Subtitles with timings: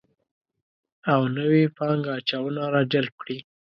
[1.11, 3.37] او نوې پانګه اچونه راجلب کړي